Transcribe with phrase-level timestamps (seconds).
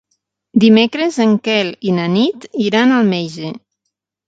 [0.63, 3.55] Dimecres en Quel i na Nit iran al metge.